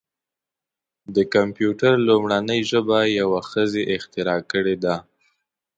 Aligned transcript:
د 1.15 1.17
کمپیوټر 1.33 1.93
لومړنۍ 2.07 2.59
ژبه 2.71 2.99
یوه 3.19 3.39
ښځې 3.49 3.83
اختراع 3.95 4.39
کړې 4.51 4.75
ده. 4.83 4.95